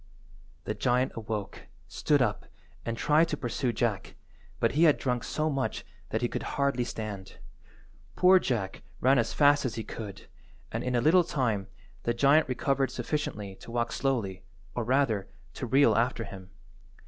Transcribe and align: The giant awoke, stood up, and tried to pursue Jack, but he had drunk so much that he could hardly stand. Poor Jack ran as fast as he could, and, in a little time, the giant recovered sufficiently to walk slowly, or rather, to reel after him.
The 0.63 0.73
giant 0.73 1.11
awoke, 1.13 1.67
stood 1.87 2.23
up, 2.23 2.47
and 2.83 2.97
tried 2.97 3.27
to 3.27 3.37
pursue 3.37 3.71
Jack, 3.71 4.15
but 4.59 4.71
he 4.71 4.85
had 4.85 4.97
drunk 4.97 5.23
so 5.23 5.47
much 5.47 5.85
that 6.09 6.23
he 6.23 6.27
could 6.27 6.41
hardly 6.57 6.83
stand. 6.83 7.37
Poor 8.15 8.39
Jack 8.39 8.81
ran 8.99 9.19
as 9.19 9.31
fast 9.31 9.63
as 9.63 9.75
he 9.75 9.83
could, 9.83 10.25
and, 10.71 10.83
in 10.83 10.95
a 10.95 11.01
little 11.01 11.23
time, 11.23 11.67
the 12.01 12.15
giant 12.15 12.49
recovered 12.49 12.89
sufficiently 12.89 13.53
to 13.57 13.69
walk 13.69 13.91
slowly, 13.91 14.41
or 14.73 14.83
rather, 14.83 15.27
to 15.53 15.67
reel 15.67 15.93
after 15.95 16.23
him. 16.23 16.49